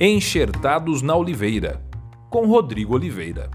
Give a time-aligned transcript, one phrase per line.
[0.00, 1.80] Enxertados na Oliveira,
[2.28, 3.48] com Rodrigo Oliveira.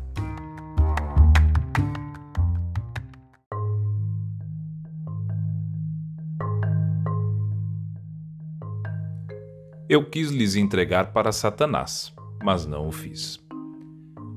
[9.90, 13.38] Eu quis lhes entregar para Satanás, mas não o fiz.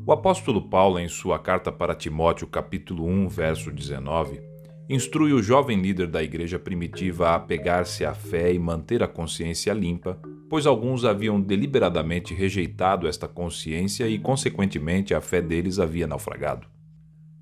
[0.04, 4.42] O apóstolo Paulo, em sua carta para Timóteo, capítulo 1, verso 19,
[4.88, 9.72] instrui o jovem líder da igreja primitiva a apegar-se à fé e manter a consciência
[9.72, 10.20] limpa
[10.52, 16.66] pois alguns haviam deliberadamente rejeitado esta consciência e, consequentemente, a fé deles havia naufragado.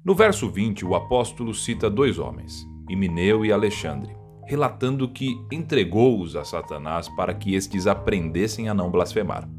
[0.05, 4.15] No verso 20, o apóstolo cita dois homens, Himeneu e Alexandre,
[4.47, 9.51] relatando que entregou-os a Satanás para que estes aprendessem a não blasfemar.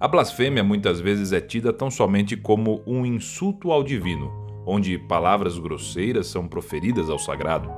[0.00, 4.32] A blasfêmia muitas vezes é tida tão somente como um insulto ao divino,
[4.66, 7.68] onde palavras grosseiras são proferidas ao sagrado.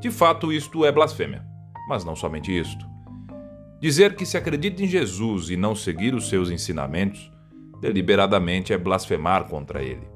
[0.00, 1.44] De fato, isto é blasfêmia,
[1.88, 2.91] mas não somente isto.
[3.82, 7.32] Dizer que se acredita em Jesus e não seguir os seus ensinamentos,
[7.80, 10.06] deliberadamente é blasfemar contra ele.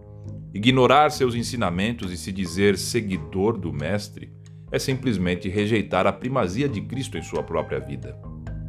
[0.55, 4.33] Ignorar seus ensinamentos e se dizer seguidor do Mestre
[4.71, 8.17] é simplesmente rejeitar a primazia de Cristo em sua própria vida.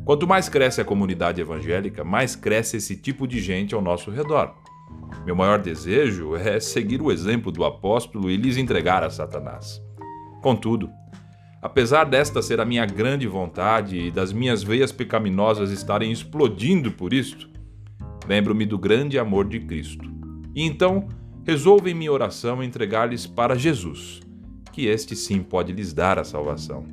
[0.03, 4.55] Quanto mais cresce a comunidade evangélica, mais cresce esse tipo de gente ao nosso redor.
[5.23, 9.79] Meu maior desejo é seguir o exemplo do apóstolo e lhes entregar a Satanás.
[10.41, 10.89] Contudo,
[11.61, 17.13] Apesar desta ser a minha grande vontade e das minhas veias pecaminosas estarem explodindo por
[17.13, 17.49] isto,
[18.27, 20.07] lembro-me do grande amor de Cristo.
[20.53, 21.07] E então
[21.45, 24.19] resolvo em minha oração entregar-lhes para Jesus,
[24.71, 26.85] que este sim pode lhes dar a salvação.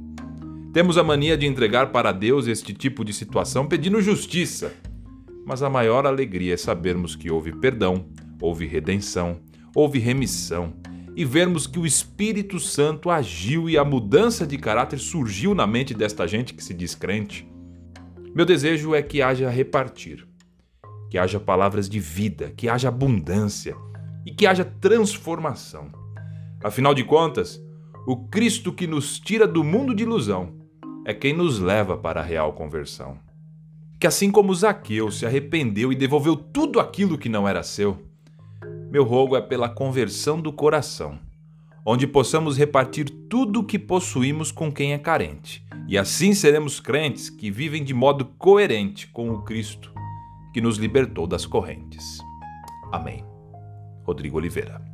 [0.73, 4.73] Temos a mania de entregar para Deus este tipo de situação pedindo justiça,
[5.47, 8.07] mas a maior alegria é sabermos que houve perdão,
[8.41, 9.41] houve redenção,
[9.75, 10.73] houve remissão
[11.17, 15.95] e vermos que o Espírito Santo agiu e a mudança de caráter surgiu na mente
[15.95, 17.49] desta gente que se diz crente.
[18.35, 20.27] Meu desejo é que haja repartir,
[21.09, 23.77] que haja palavras de vida, que haja abundância
[24.27, 25.93] e que haja transformação.
[26.63, 27.63] Afinal de contas,
[28.07, 30.53] o Cristo que nos tira do mundo de ilusão
[31.07, 33.19] é quem nos leva para a real conversão.
[34.01, 37.99] Que assim como Zaqueu se arrependeu e devolveu tudo aquilo que não era seu,
[38.95, 41.19] meu rogo é pela conversão do coração,
[41.85, 47.29] onde possamos repartir tudo o que possuímos com quem é carente, e assim seremos crentes
[47.29, 49.93] que vivem de modo coerente com o Cristo
[50.53, 52.05] que nos libertou das correntes.
[52.93, 53.25] Amém.
[54.05, 54.94] Rodrigo Oliveira